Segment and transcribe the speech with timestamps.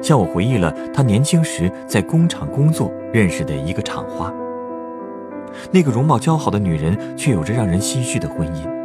[0.00, 4.32] 向我回忆了他年轻时在工厂工作认识的一个厂花。
[5.72, 8.78] 那个容貌姣好的女人，却有着让人唏嘘的婚姻。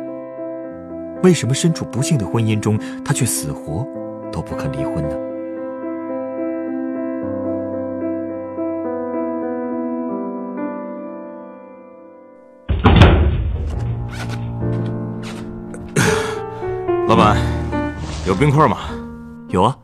[1.22, 3.86] 为什么身处不幸的婚姻中，她却死活
[4.32, 5.16] 都不肯离婚呢？
[17.08, 17.38] 老板，
[18.28, 18.78] 有冰块吗？
[19.50, 19.78] 有啊，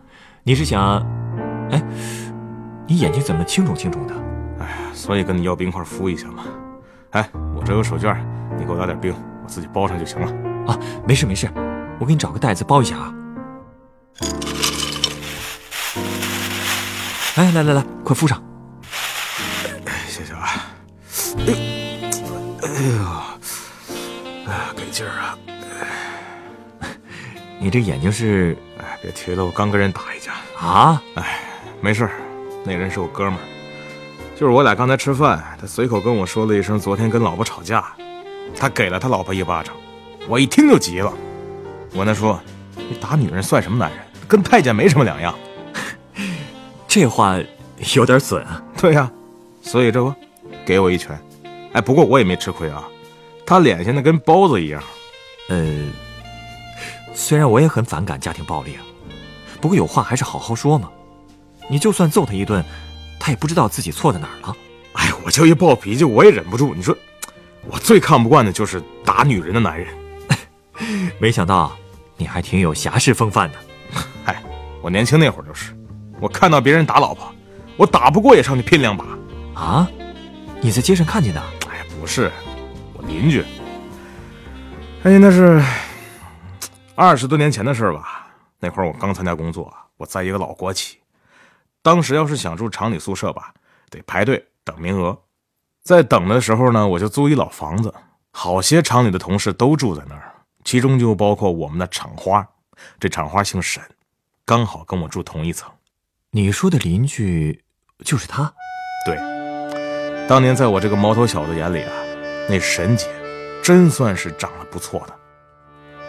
[0.43, 1.18] 你是想？
[1.71, 1.81] 哎，
[2.87, 4.13] 你眼睛怎么青肿青肿的？
[4.59, 6.43] 哎呀，所以跟你要冰块敷一下嘛。
[7.11, 8.17] 哎，我这有手绢，
[8.57, 9.13] 你给我拿点冰，
[9.43, 10.27] 我自己包上就行了。
[10.71, 11.49] 啊，没事没事，
[11.99, 13.13] 我给你找个袋子包一下啊。
[17.35, 18.43] 哎，来来来，快敷上。
[20.07, 20.67] 谢谢啊。
[21.47, 21.53] 哎，
[22.63, 23.05] 哎呦，
[24.45, 25.37] 哎呀，给劲儿啊！
[27.59, 28.57] 你这眼睛是？
[28.77, 30.33] 哎，别提了，我刚跟人打一架。
[30.59, 31.01] 啊？
[31.15, 31.38] 哎，
[31.81, 32.09] 没事
[32.65, 33.45] 那人是我哥们儿，
[34.35, 37.85] 就是我俩刚才吃饭，他随口跟我说了一声昨天跟老婆吵架，
[38.55, 39.73] 他给了他老婆一巴掌，
[40.27, 41.13] 我一听就急了，
[41.93, 42.39] 我那说，
[42.75, 43.99] 你打女人算什么男人？
[44.27, 45.33] 跟太监没什么两样。
[46.87, 47.39] 这话
[47.95, 48.61] 有点损啊。
[48.77, 49.09] 对呀，
[49.61, 50.13] 所以这不，
[50.65, 51.17] 给我一拳。
[51.73, 52.83] 哎，不过我也没吃亏啊，
[53.45, 54.83] 他脸现在跟包子一样。
[55.47, 55.85] 呃，
[57.13, 58.83] 虽然我也很反感家庭暴力啊，
[59.61, 60.91] 不过有话还是好好说嘛。
[61.69, 62.65] 你就算揍他一顿，
[63.19, 64.55] 他也不知道自己错在哪儿了。
[64.93, 66.73] 哎，我就一暴脾气，我也忍不住。
[66.73, 66.97] 你说，
[67.67, 69.87] 我最看不惯的就是打女人的男人。
[71.19, 71.71] 没想到
[72.17, 73.57] 你还挺有侠士风范的。
[74.25, 74.41] 嗨，
[74.81, 75.77] 我年轻那会儿就是，
[76.19, 77.31] 我看到别人打老婆，
[77.77, 79.05] 我打不过也上去拼两把。
[79.53, 79.87] 啊？
[80.61, 81.41] 你在街上看见的？
[81.69, 82.31] 哎，不是，
[82.93, 83.45] 我邻居。
[85.03, 85.63] 哎，那是
[86.95, 88.27] 二十多年前的事吧？
[88.59, 90.97] 那会儿我刚参加工作，我在一个老国企。
[91.81, 93.53] 当时要是想住厂里宿舍吧，
[93.89, 95.17] 得排队等名额。
[95.81, 97.93] 在等的时候呢，我就租一老房子，
[98.31, 102.47] 好些厂里的同事都住在那儿，其中就包括我们的厂花。
[102.99, 103.81] 这厂花姓沈，
[104.45, 105.71] 刚好跟我住同一层。
[106.31, 107.63] 你说的邻居
[108.05, 108.53] 就是他？
[109.05, 109.17] 对，
[110.27, 111.91] 当年在我这个毛头小子眼里啊，
[112.47, 113.07] 那沈姐
[113.63, 115.15] 真算是长得不错的，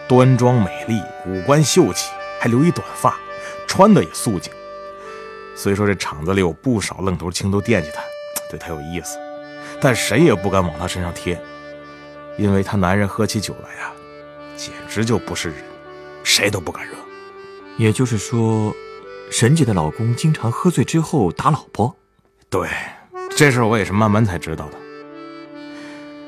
[0.07, 3.17] 端庄美丽，五官秀气，还留一短发，
[3.67, 4.53] 穿的也素净。
[5.55, 8.01] 虽说这厂子里有不少愣头青都惦记她，
[8.49, 9.17] 对她有意思，
[9.79, 11.39] 但谁也不敢往她身上贴，
[12.37, 13.91] 因为她男人喝起酒来呀，
[14.55, 15.57] 简直就不是人，
[16.23, 16.93] 谁都不敢惹。
[17.77, 18.73] 也就是说，
[19.31, 21.95] 沈姐的老公经常喝醉之后打老婆。
[22.49, 22.69] 对，
[23.35, 24.77] 这事我也是慢慢才知道的。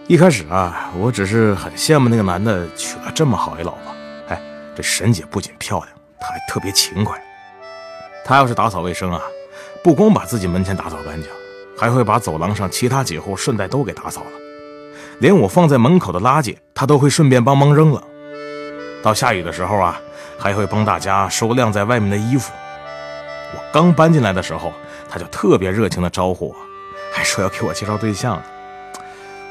[0.07, 3.93] 一开始啊，我只是很羡慕那个男的娶了这么好一老婆。
[4.29, 4.41] 哎，
[4.75, 7.21] 这沈姐不仅漂亮，她还特别勤快。
[8.25, 9.21] 她要是打扫卫生啊，
[9.83, 11.29] 不光把自己门前打扫干净，
[11.77, 14.31] 还会把走廊上其他几户顺带都给打扫了，
[15.19, 18.01] 连我放在门口的垃圾，她都会顺便帮忙扔了。
[19.03, 19.99] 到下雨的时候啊，
[20.39, 22.53] 还会帮大家收晾在外面的衣服。
[23.53, 24.71] 我刚搬进来的时候，
[25.09, 26.55] 她就特别热情地招呼我，
[27.11, 28.43] 还说要给我介绍对象呢。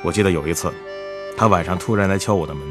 [0.03, 0.73] 我记得有一次，
[1.37, 2.63] 她晚上突然来敲我的门，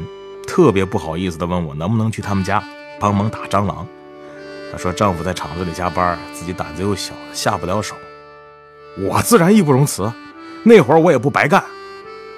[0.48, 2.62] 特别不好意思地问我能不能去他们家
[2.98, 3.86] 帮忙打蟑螂。
[4.72, 7.94] 她说：“丈夫在厂子里加班，自己胆子又小，下不了手。”
[8.98, 10.10] 我自然义不容辞。
[10.64, 11.62] 那会儿我也不白干，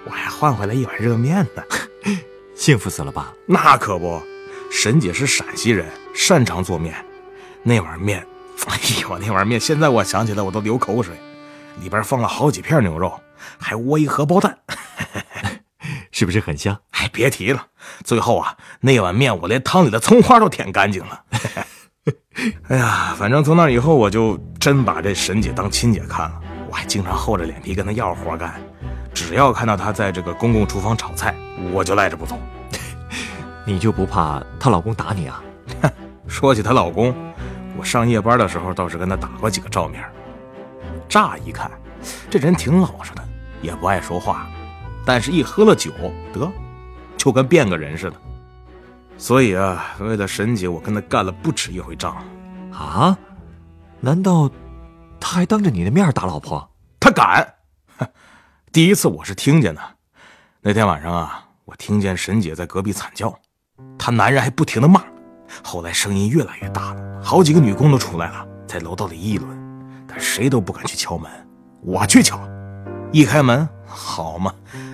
[0.05, 1.63] 我还换回来一碗热面呢，
[2.57, 3.33] 幸福死了吧？
[3.47, 4.21] 那可不，
[4.71, 6.95] 沈姐是陕西人，擅长做面。
[7.63, 8.27] 那碗面，
[8.67, 11.15] 哎呦，那碗面现在我想起来我都流口水，
[11.81, 13.21] 里边放了好几片牛肉，
[13.59, 14.59] 还窝一荷包蛋，
[16.11, 16.77] 是不是很香？
[16.91, 17.67] 哎，别提了。
[18.03, 21.23] 最后啊，那碗面我连汤里的葱花都舔干净了。
[22.69, 26.41] 哎呀，反正从那以后，我就真把这沈姐当亲姐看了。
[26.69, 28.55] 我还经常厚着脸皮跟她要活干，
[29.13, 31.35] 只要看到她在这个公共厨房炒菜，
[31.73, 32.37] 我就赖着不走。
[33.65, 35.41] 你就不怕她老公打你啊？
[36.27, 37.15] 说起她老公，
[37.79, 40.03] 我上夜班的时候倒是跟她打过几个照面。
[41.09, 41.71] 乍一看，
[42.29, 43.23] 这人挺老实的，
[43.63, 44.49] 也不爱说话，
[45.05, 45.93] 但是一喝了酒，
[46.33, 46.51] 得
[47.17, 48.17] 就跟变个人似的。
[49.17, 52.17] 所以啊，为了沈姐，我跟他干了不止一回仗。
[52.73, 53.17] 啊？
[54.01, 54.51] 难道
[55.19, 56.71] 他还当着你的面打老婆？
[57.01, 57.55] 他敢！
[58.73, 59.81] 第一次我是听见的，
[60.61, 63.39] 那天晚上啊，我听见沈姐在隔壁惨叫，
[63.99, 65.03] 她男人还不停的骂，
[65.63, 71.31] 后来声音越来越大了，好几个女工都出来了，在楼道里议论，但谁都不敢去敲门，
[71.83, 72.39] 我去敲，
[73.13, 74.53] 一开门，好嘛，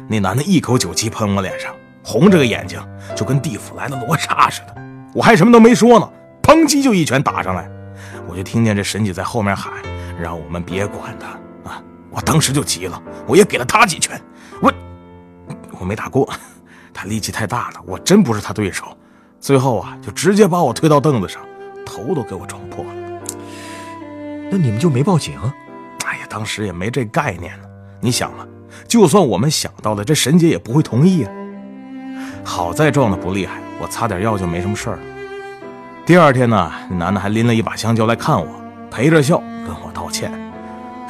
[0.08, 2.81] 那男的一口酒气喷我脸上，红着个眼睛，
[3.14, 4.76] 就跟地府来的罗刹似的，
[5.14, 6.11] 我还什么都没说呢，
[6.43, 7.70] 砰叽就一拳打上来，
[8.29, 9.73] 我就听见这沈姐在后面喊，
[10.20, 11.38] 让我们别管他。
[12.12, 14.20] 我当时就急了，我也给了他几拳，
[14.61, 14.73] 我
[15.79, 16.29] 我没打过，
[16.93, 18.85] 他力气太大了，我真不是他对手。
[19.38, 21.41] 最后啊，就直接把我推到凳子上，
[21.87, 22.91] 头都给我撞破了。
[24.50, 25.38] 那你们就没报警？
[26.05, 27.69] 哎呀，当时也没这概念呢。
[28.00, 28.44] 你想嘛，
[28.88, 31.32] 就算我们想到了，这沈姐也不会同意啊。
[32.44, 35.02] 好在撞的不厉害，我擦点药就没什么事儿了。
[36.04, 38.46] 第二天呢，男的还拎了一把香蕉来看我，
[38.90, 40.32] 陪着笑跟我道歉。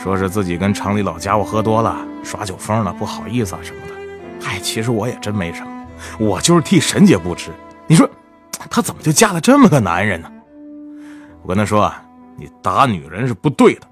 [0.03, 3.95] 说是自己跟厂里老家伙喝多了，耍酒疯了，不好意思啊什么的。
[4.43, 5.87] 嗨，其实我也真没什么，
[6.19, 7.51] 我就是替沈姐不值。
[7.87, 8.09] 你说，
[8.71, 10.31] 她怎么就嫁了这么个男人呢？
[11.43, 12.03] 我跟她说啊，
[12.37, 13.87] 你打女人是不对的。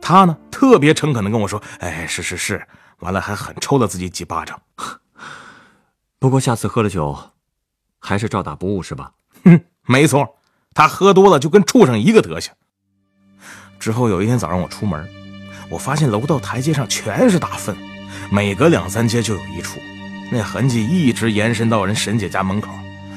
[0.00, 2.64] 她呢，特别诚恳的跟我说，哎，是是是，
[3.00, 4.58] 完了还狠抽了自己几巴掌。
[6.20, 7.18] 不过下次喝了酒，
[7.98, 9.12] 还是照打不误是吧？
[9.42, 10.36] 哼，没错，
[10.74, 12.52] 他喝多了就跟畜生一个德行。
[13.78, 15.08] 之后有一天早上我出门。
[15.70, 17.74] 我发现楼道台阶上全是大粪，
[18.30, 19.80] 每隔两三阶就有一处，
[20.30, 22.70] 那痕迹一直延伸到人沈姐家门口，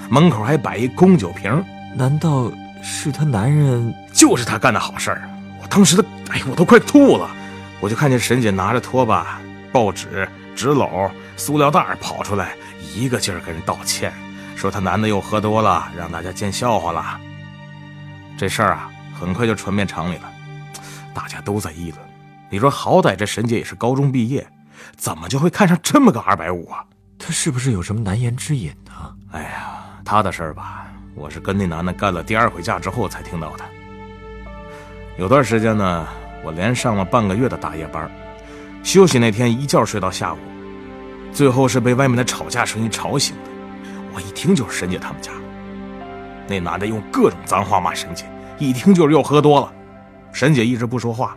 [0.10, 1.62] 门口还摆一空酒瓶。
[1.98, 2.50] 难道
[2.82, 3.94] 是他男人？
[4.14, 5.30] 就是他干的好事儿。
[5.62, 7.30] 我当时的，哎我都快吐了。
[7.82, 9.42] 我就看见沈姐拿着拖把、
[9.74, 12.56] 报纸、纸篓、塑料袋跑出来，
[12.96, 14.14] 一个劲儿跟人道歉，
[14.56, 17.20] 说他男的又喝多了，让大家见笑话了。
[18.38, 20.32] 这事儿啊，很快就传遍厂里了，
[21.14, 22.00] 大家都在议论。
[22.50, 24.46] 你说好歹这沈姐也是高中毕业，
[24.96, 26.84] 怎么就会看上这么个二百五啊？
[27.18, 28.92] 她是不是有什么难言之隐呢？
[29.32, 29.76] 哎呀，
[30.06, 30.86] 她的事儿吧，
[31.16, 33.64] 我是跟那男的干了第二回架之后才听到的。
[35.18, 36.08] 有段时间呢，
[36.44, 38.10] 我连上了半个月的大夜班，
[38.84, 40.38] 休息那天一觉睡到下午，
[41.34, 43.50] 最后是被外面的吵架声音吵醒的。
[44.14, 45.32] 我一听就是沈姐他们家，
[46.48, 48.26] 那男的用各种脏话骂沈姐，
[48.60, 49.74] 一听就是又喝多了。
[50.32, 51.36] 沈姐一直不说话。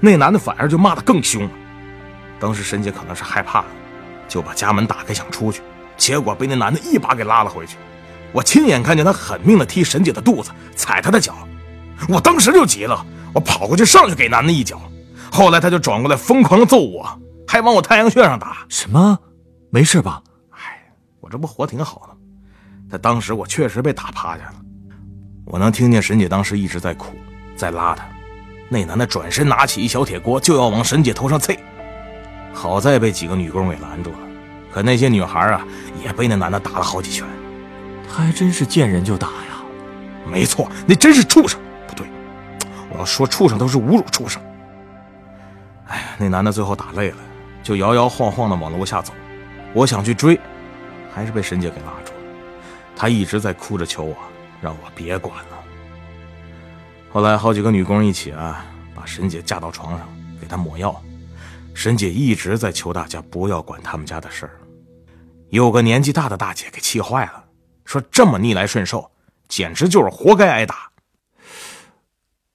[0.00, 1.50] 那男的反而就骂得更凶了。
[2.40, 3.66] 当时沈姐可能是害怕了，
[4.26, 5.60] 就把家门打开想出去，
[5.98, 7.76] 结果被那男的一把给拉了回去。
[8.32, 11.34] 我亲眼看见他狠命的踢沈姐的肚子，踩她的脚。
[12.08, 13.04] 我当时就急了，
[13.34, 14.80] 我跑过去上去给男的一脚。
[15.30, 18.64] 后来他就转过来疯狂揍我，还往我太阳穴上打。
[18.68, 19.18] 什么？
[19.74, 20.22] 没事吧？
[20.50, 20.88] 哎，
[21.18, 22.16] 我这不活挺好的。
[22.88, 24.54] 但当时我确实被打趴下了。
[25.44, 27.16] 我能听见沈姐当时一直在哭，
[27.56, 28.06] 在拉他。
[28.68, 31.58] 那男的转身拿起一小铁锅，就要往沈姐头上啐，
[32.52, 34.18] 好在被几个女工给拦住了。
[34.72, 35.66] 可那些女孩啊，
[36.04, 37.26] 也被那男的打了好几拳。
[38.08, 39.58] 他还真是见人就打呀！
[40.24, 41.60] 没错，那真是畜生。
[41.88, 42.06] 不对，
[42.92, 44.40] 我要说畜生都是侮辱畜生。
[45.88, 47.16] 哎呀，那男的最后打累了，
[47.60, 49.12] 就摇摇晃晃的往楼下走。
[49.74, 50.40] 我想去追，
[51.12, 52.18] 还是被沈姐给拉住了。
[52.94, 54.16] 她一直在哭着求我，
[54.62, 55.58] 让我别管了。
[57.10, 60.08] 后来好几个女工一起啊，把沈姐架到床上，
[60.40, 61.02] 给她抹药。
[61.74, 64.60] 沈姐一直在求大家不要管他们家的事儿。
[65.50, 67.44] 有个年纪大的大姐给气坏了，
[67.84, 69.10] 说这么逆来顺受，
[69.48, 70.92] 简直就是活该挨打。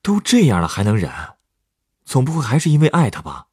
[0.01, 1.11] 都这样了还能忍？
[2.05, 3.47] 总不会还是因为爱他吧？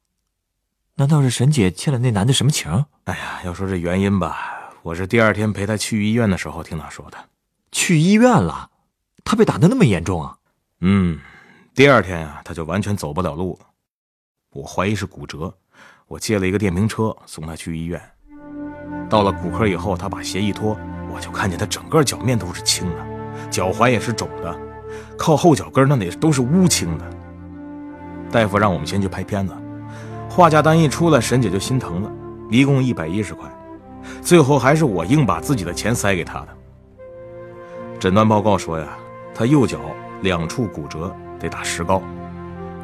[0.99, 2.71] 难道是沈姐欠了那男的什么情？
[3.03, 7.17] 哎呀，要说这原因吧，我是第二天陪他去医院的时候听他说的。
[7.71, 8.71] 去医院了？
[9.23, 10.35] 他被打的那么严重啊？
[10.81, 11.19] 嗯，
[11.75, 13.67] 第二天啊，他就完全走不了路了。
[14.53, 15.53] 我怀疑是骨折，
[16.07, 18.01] 我借了一个电瓶车送他去医院。
[19.07, 20.75] 到了骨科以后，他把鞋一脱，
[21.13, 23.05] 我就看见他整个脚面都是青的，
[23.51, 24.59] 脚踝也是肿的，
[25.15, 27.05] 靠后脚跟那里都是乌青的。
[28.31, 29.55] 大夫让我们先去拍片子，
[30.29, 32.11] 画价单一出来，沈姐就心疼了，
[32.49, 33.49] 一共一百一十块，
[34.21, 36.47] 最后还是我硬把自己的钱塞给他的。
[37.99, 38.87] 诊断报告说呀，
[39.33, 39.79] 他右脚。
[40.23, 42.01] 两处骨折得打石膏，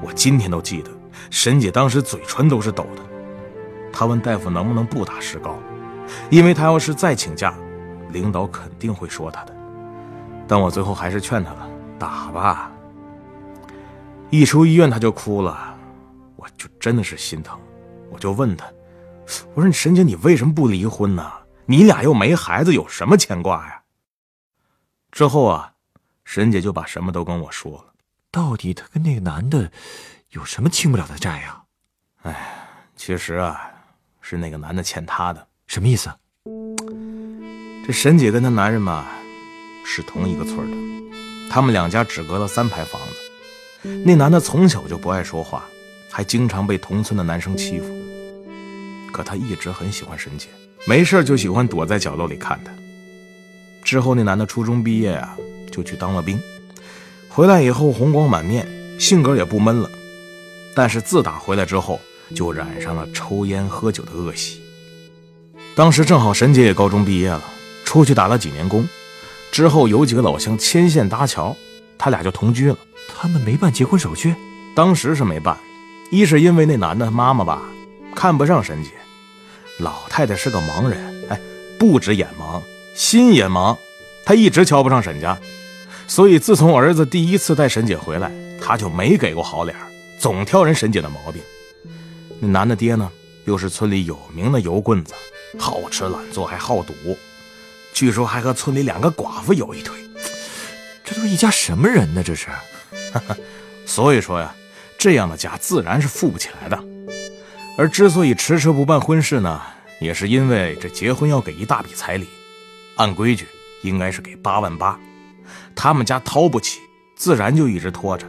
[0.03, 0.91] 我今天都记得。
[1.31, 3.01] 沈姐当时嘴唇都是抖的，
[3.91, 5.57] 她问大夫能不能不打石膏，
[6.29, 7.55] 因为她要是再请假，
[8.11, 9.55] 领导肯定会说她的。
[10.47, 12.71] 但我最后还是劝她了，打吧。
[14.29, 15.72] 一出医院她就哭了，
[16.57, 17.59] 就真的是心疼，
[18.09, 18.65] 我就问她，
[19.53, 21.31] 我说你沈姐你为什么不离婚呢？
[21.65, 23.81] 你俩又没孩子，有什么牵挂呀？
[25.11, 25.69] 之后啊。
[26.25, 27.93] 沈姐就把什么都跟我说了。
[28.31, 29.69] 到底她跟那个男的
[30.29, 31.61] 有什么清不了的债呀？
[32.21, 33.69] 哎，其实啊，
[34.21, 35.45] 是那个男的欠她的。
[35.67, 36.09] 什么意思？
[37.85, 39.05] 这沈姐跟她男人嘛，
[39.85, 40.77] 是同一个村的，
[41.51, 43.89] 他们两家只隔了三排房子。
[44.05, 45.65] 那男的从小就不爱说话，
[46.13, 47.85] 还经常被同村的男生欺负。
[49.11, 50.47] 可他一直很喜欢沈姐，
[50.85, 52.71] 没事就喜欢躲在角落里看她。
[53.83, 55.35] 之后那男的初中毕业啊，
[55.71, 56.39] 就去当了兵，
[57.27, 58.67] 回来以后红光满面，
[58.99, 59.89] 性格也不闷了。
[60.75, 61.99] 但是自打回来之后，
[62.35, 64.61] 就染上了抽烟喝酒的恶习。
[65.75, 67.43] 当时正好沈姐也高中毕业了，
[67.85, 68.87] 出去打了几年工，
[69.51, 71.55] 之后有几个老乡牵线搭桥，
[71.97, 72.77] 他俩就同居了。
[73.15, 74.33] 他们没办结婚手续，
[74.75, 75.57] 当时是没办，
[76.11, 77.61] 一是因为那男的妈妈吧
[78.15, 78.91] 看不上沈姐，
[79.79, 81.39] 老太太是个盲人，哎，
[81.79, 82.61] 不止眼盲，
[82.95, 83.75] 心也盲，
[84.25, 85.37] 她一直瞧不上沈家，
[86.07, 88.31] 所以自从儿子第一次带沈姐回来，
[88.61, 89.75] 她就没给过好脸，
[90.19, 91.41] 总挑人沈姐的毛病。
[92.39, 93.09] 那男的爹呢，
[93.45, 95.13] 又是村里有名的油棍子，
[95.57, 96.93] 好吃懒做还好赌，
[97.93, 99.95] 据说还和村里两个寡妇有一腿。
[101.03, 102.21] 这都一家什么人呢？
[102.23, 102.47] 这是。
[103.85, 104.55] 所以说呀，
[105.03, 106.81] 这样的家自然是富不起来的。
[107.77, 109.61] 而之所以迟迟不办婚事呢，
[109.99, 112.25] 也是因为这结婚要给一大笔彩礼，
[112.95, 113.45] 按规矩
[113.81, 114.97] 应该是给八万八，
[115.75, 116.79] 他们家掏不起，
[117.17, 118.25] 自然就一直拖着。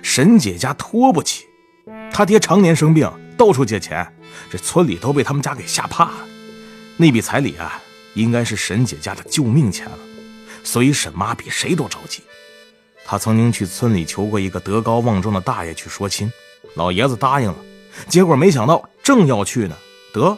[0.00, 1.46] 沈姐家拖不起，
[2.12, 4.06] 她爹常年生病，到处借钱，
[4.52, 6.18] 这村里都被他们家给吓怕了。
[6.96, 7.82] 那笔彩礼啊，
[8.14, 9.98] 应该是沈姐家的救命钱了，
[10.62, 12.22] 所以沈妈比谁都着急。
[13.10, 16.30] 他曾经去村里求过一个德高望重的大爷去说亲，
[16.74, 17.56] 老爷子答应了，
[18.06, 19.74] 结果没想到正要去呢，
[20.12, 20.36] 得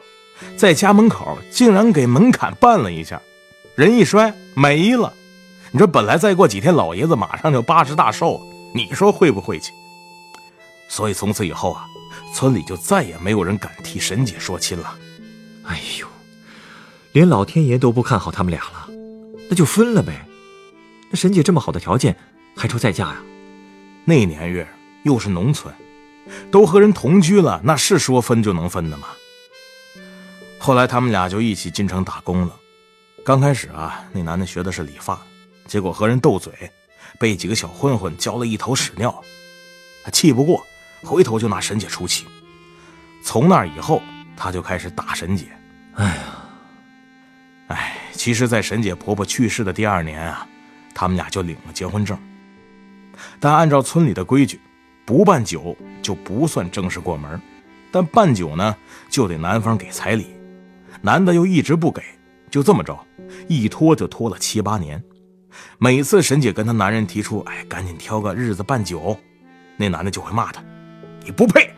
[0.56, 3.20] 在家门口竟然给门槛绊了一下，
[3.74, 5.12] 人一摔没了。
[5.72, 8.40] 你说本来再过几天老爷子马上就八十大寿，
[8.72, 9.72] 你说晦不晦气？
[10.88, 11.84] 所以从此以后啊，
[12.32, 14.96] 村里就再也没有人敢替沈姐说亲了。
[15.64, 16.06] 哎呦，
[17.10, 18.88] 连老天爷都不看好他们俩了，
[19.48, 20.24] 那就分了呗。
[21.10, 22.16] 那沈姐这么好的条件。
[22.60, 23.16] 还愁再嫁呀？
[24.04, 24.68] 那年月
[25.02, 25.74] 又是农村，
[26.50, 29.08] 都和人同居了，那是说分就能分的吗？
[30.58, 32.54] 后来他们俩就一起进城打工了。
[33.24, 35.18] 刚开始啊，那男的学的是理发，
[35.66, 36.52] 结果和人斗嘴，
[37.18, 39.24] 被几个小混混浇了一头屎尿，
[40.04, 40.62] 他气不过，
[41.02, 42.26] 回头就拿沈姐出气。
[43.24, 44.02] 从那以后，
[44.36, 45.46] 他就开始打沈姐。
[45.94, 46.22] 哎呀，
[47.68, 50.46] 哎，其实，在沈姐婆婆去世的第二年啊，
[50.94, 52.18] 他们俩就领了结婚证。
[53.40, 54.60] 但按照村里的规矩，
[55.06, 57.40] 不办酒就不算正式过门，
[57.90, 58.76] 但办酒呢，
[59.08, 60.26] 就得男方给彩礼，
[61.00, 62.02] 男的又一直不给，
[62.50, 62.98] 就这么着，
[63.48, 65.02] 一拖就拖了七八年。
[65.78, 69.18] 每次沈姐跟她男人提出，哎，赶紧挑个日子办酒，
[69.76, 70.62] 那男的就会骂她
[71.24, 71.72] ：“你不配，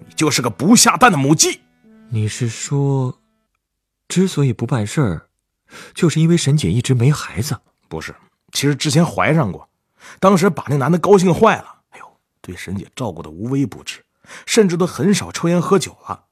[0.00, 1.60] 你就是个不下蛋的母鸡。”
[2.10, 3.18] 你是说，
[4.08, 5.22] 之所以不办事儿，
[5.94, 7.56] 就是因为沈姐一直没孩子？
[7.88, 8.14] 不是，
[8.52, 9.66] 其实之前怀上过。
[10.20, 12.06] 当时把那男的高兴坏了，哎呦，
[12.40, 14.04] 对沈姐照顾的无微不至，
[14.46, 16.24] 甚至都很少抽烟喝酒了。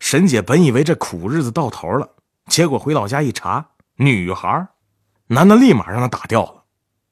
[0.00, 2.08] 沈姐本以为这苦日子到头了，
[2.46, 4.68] 结果回老家一查，女孩，
[5.28, 6.64] 男的立马让她打掉了。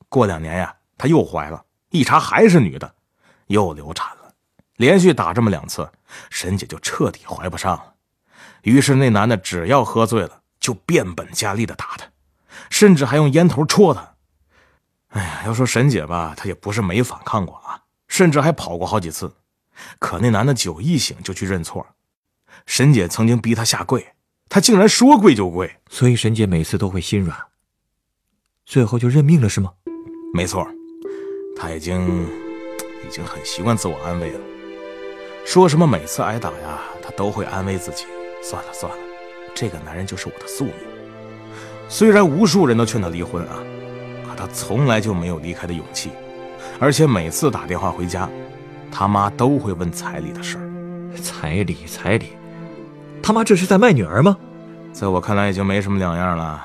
[0.08, 2.94] 过两年呀，她又怀了，一查还是女的，
[3.46, 4.32] 又流产了。
[4.76, 5.90] 连续打这么两次，
[6.30, 7.94] 沈姐就彻底怀不上了。
[8.62, 12.06] 于是那男的只要喝醉了，就变本加厉的打她，
[12.70, 14.11] 甚至还用烟头戳她。
[15.12, 19.30] 哎呀，要说沈姐吧，她也不是没反抗过啊，甚至还跑过好几次。
[19.98, 21.86] 可那男的酒一醒就去认错，
[22.66, 24.14] 沈姐曾经逼他下跪，
[24.48, 25.70] 他竟然说跪就跪。
[25.90, 27.36] 所以沈姐每次都会心软，
[28.64, 29.72] 最后就认命了，是吗？
[30.32, 30.66] 没错，
[31.56, 32.26] 他已经
[33.06, 34.40] 已经很习惯自我安慰了。
[35.44, 38.06] 说什么每次挨打呀，他都会安慰自己：
[38.42, 38.98] 算了算了，
[39.54, 40.74] 这个男人就是我的宿命。
[41.88, 43.58] 虽然无数人都劝他离婚啊。
[44.36, 46.10] 他从来就没有离开的勇气，
[46.78, 48.28] 而且每次打电话回家，
[48.90, 50.68] 他妈都会问彩礼的事儿。
[51.20, 52.28] 彩礼，彩礼，
[53.22, 54.36] 他妈这是在卖女儿吗？
[54.92, 56.64] 在我看来，已经没什么两样了。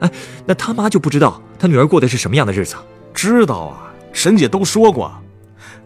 [0.00, 0.10] 哎，
[0.44, 2.76] 那他妈就不知道他女儿过的是什么样的日子？
[3.14, 5.12] 知道啊，沈姐都说过。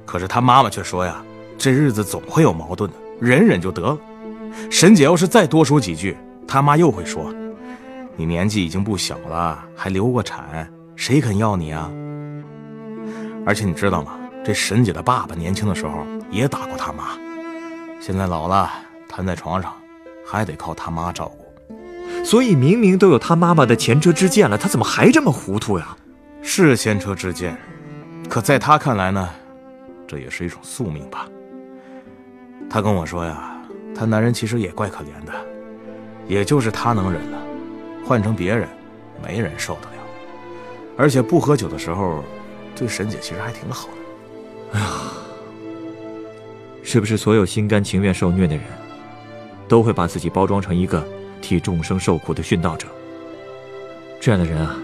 [0.04, 1.22] 可是他妈妈却说呀，
[1.58, 3.98] 这日子总会有矛盾的，忍忍就得了。
[4.70, 7.32] 沈姐要是再多说几句，他妈又会说，
[8.16, 10.70] 你年纪已经不小了，还流过产。
[10.96, 11.90] 谁肯要你啊？
[13.44, 14.18] 而且你知道吗？
[14.44, 17.18] 这沈姐的爸爸年轻的时候也打过他妈，
[18.00, 18.70] 现在老了
[19.08, 19.72] 瘫在床上，
[20.24, 22.24] 还得靠他妈照顾。
[22.24, 25.96] 所以明明都有他妈妈的前车之鉴了，他怎么还这么糊涂呀？
[26.42, 27.56] 是前车之鉴，
[28.28, 29.28] 可在他看来呢，
[30.06, 31.28] 这也是一种宿命吧。
[32.70, 33.56] 他跟我说呀，
[33.94, 35.32] 他男人其实也怪可怜的，
[36.26, 37.38] 也就是他能忍了，
[38.04, 38.68] 换成别人，
[39.22, 39.95] 没人受得了。
[40.96, 42.24] 而且不喝酒的时候，
[42.74, 44.78] 对沈姐其实还挺好的。
[44.78, 45.12] 哎呀，
[46.82, 48.64] 是不是所有心甘情愿受虐的人，
[49.68, 51.06] 都会把自己包装成一个
[51.40, 52.88] 替众生受苦的殉道者？
[54.20, 54.76] 这样的人啊，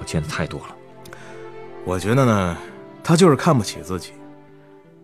[0.00, 0.76] 我见的太多了。
[1.84, 2.56] 我觉得呢，
[3.02, 4.12] 他就是看不起自己。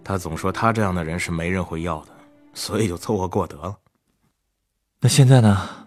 [0.02, 2.08] 他总说他这样的人是没人会要的，
[2.52, 3.78] 所以就凑合过得了。
[5.00, 5.86] 那现在呢？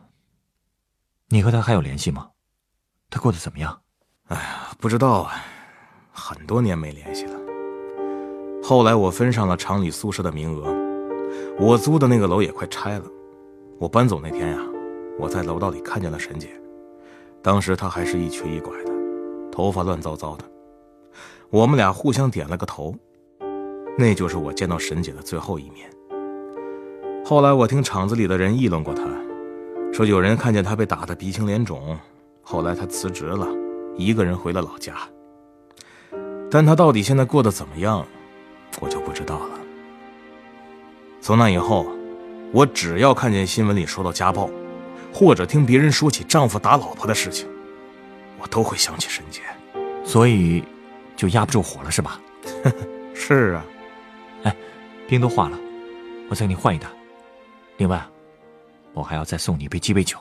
[1.27, 2.29] 你和他还有联系吗？
[3.09, 3.81] 他过得怎么样？
[4.27, 5.35] 哎呀，不知道啊，
[6.11, 7.33] 很多年没联系了。
[8.61, 10.75] 后来我分上了厂里宿舍的名额，
[11.57, 13.05] 我租的那个楼也快拆了。
[13.79, 14.57] 我搬走那天呀，
[15.17, 16.49] 我在楼道里看见了沈姐，
[17.41, 18.91] 当时她还是一瘸一拐的，
[19.49, 20.43] 头发乱糟糟的。
[21.49, 22.93] 我们俩互相点了个头，
[23.97, 25.89] 那就是我见到沈姐的最后一面。
[27.23, 29.03] 后来我听厂子里的人议论过她，
[29.93, 31.97] 说有人看见她被打得鼻青脸肿，
[32.41, 33.47] 后来她辞职了，
[33.97, 34.95] 一个人回了老家。
[36.49, 38.05] 但她到底现在过得怎么样，
[38.79, 39.59] 我就不知道了。
[41.19, 41.85] 从那以后，
[42.53, 44.49] 我只要看见新闻里说到家暴，
[45.13, 47.47] 或者听别人说起丈夫打老婆的事情，
[48.39, 49.41] 我都会想起沈姐。
[50.05, 50.63] 所以。
[51.17, 52.21] 就压不住火了是吧？
[53.15, 53.65] 是啊，
[54.43, 54.55] 哎，
[55.07, 55.57] 冰都化了，
[56.29, 56.87] 我再给你换一袋。
[57.77, 58.05] 另外，
[58.93, 60.19] 我还要再送你一杯鸡尾酒。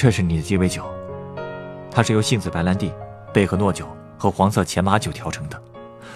[0.00, 0.88] 这是你的鸡尾酒，
[1.90, 2.94] 它是由杏子白兰地、
[3.34, 3.84] 贝荷诺酒
[4.16, 5.60] 和黄色前马酒调成的，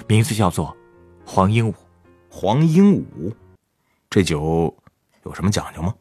[0.07, 0.73] 名字叫做
[1.27, 1.75] 黄鹦鹉。
[2.31, 3.35] 黄鹦鹉，
[4.09, 4.73] 这酒
[5.25, 5.93] 有什么讲究吗？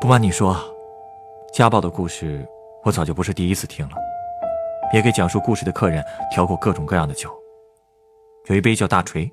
[0.00, 0.56] 不瞒你说，
[1.52, 2.46] 家暴的故事
[2.84, 3.96] 我早就不是第一次听了，
[4.92, 7.36] 也给讲述故事的客人调过各种各样的酒。
[8.46, 9.28] 有一杯叫大锤，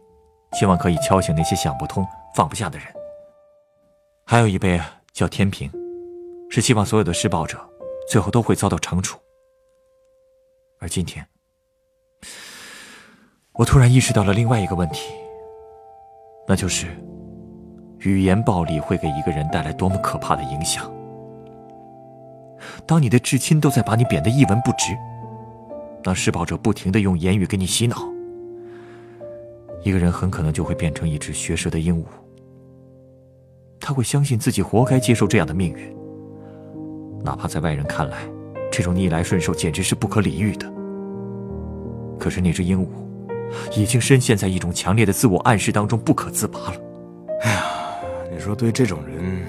[0.53, 2.03] 希望可以敲醒那些想不通、
[2.33, 2.87] 放不下的人；
[4.25, 4.81] 还有一杯
[5.13, 5.71] 叫天平。
[6.49, 7.57] 是希望所有的施暴者
[8.09, 9.19] 最后都会遭到惩处。
[10.79, 11.25] 而今天，
[13.53, 15.11] 我突然意识到了另外一个问题，
[16.47, 16.87] 那就是
[17.99, 20.91] 语言暴力会给一个人带来多么可怕的影响。
[22.85, 24.95] 当你的至亲都在把你贬得一文不值，
[26.03, 27.97] 当施暴者不停的用言语给你洗脑，
[29.83, 32.05] 一个人很可能就会变成一只学舌的鹦鹉。
[33.79, 35.96] 他会相信自己活该接受这样的命运。
[37.23, 38.17] 哪怕在外人看来，
[38.71, 40.71] 这种逆来顺受简直是不可理喻的。
[42.19, 42.87] 可是那只鹦鹉，
[43.79, 46.73] 已经深陷在一种强烈的自我暗示当中，不可自拔了。
[47.41, 47.63] 哎呀，
[48.31, 49.45] 你说对这种人，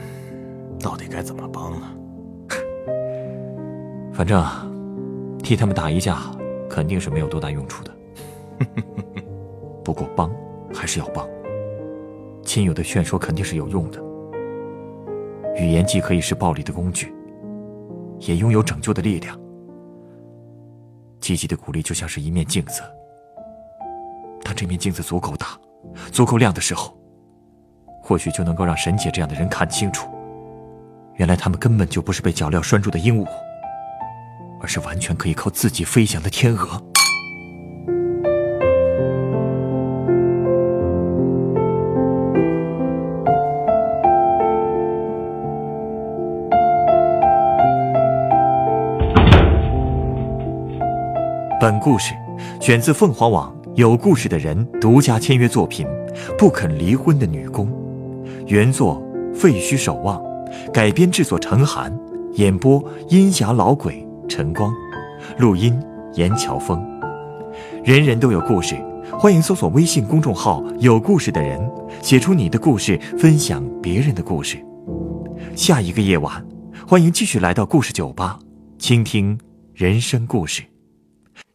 [0.80, 1.86] 到底该怎么帮呢？
[4.12, 4.44] 反正，
[5.42, 6.18] 替他们打一架，
[6.68, 7.90] 肯定是没有多大用处的。
[9.84, 10.30] 不过帮，
[10.74, 11.26] 还是要帮。
[12.42, 14.00] 亲友的劝说肯定是有用的。
[15.56, 17.14] 语言既可以是暴力的工具。
[18.28, 19.40] 也拥有拯救的力量。
[21.18, 22.82] 积极的鼓励就像是一面镜子，
[24.44, 25.58] 当这面镜子足够大、
[26.12, 26.94] 足够亮的时候，
[28.02, 30.10] 或许就能够让沈姐这样的人看清楚，
[31.14, 33.26] 原来他们根本就不是被脚镣拴住的鹦鹉，
[34.60, 36.80] 而是完全可以靠自己飞翔的天鹅。
[51.68, 52.14] 本故事
[52.62, 55.86] 选自凤凰网有故事的人独家签约作品
[56.38, 57.66] 《不肯离婚的女工》，
[58.46, 59.02] 原作
[59.34, 60.18] 废墟守望，
[60.72, 61.94] 改编制作陈寒，
[62.36, 64.72] 演播阴霞老鬼陈光，
[65.36, 65.78] 录音
[66.14, 66.82] 严乔峰。
[67.84, 68.74] 人人都有故事，
[69.18, 71.60] 欢迎搜索微信公众号“有故事的人”，
[72.00, 74.56] 写出你的故事，分享别人的故事。
[75.54, 76.42] 下一个夜晚，
[76.86, 78.38] 欢迎继续来到故事酒吧，
[78.78, 79.38] 倾听
[79.74, 80.62] 人生故事。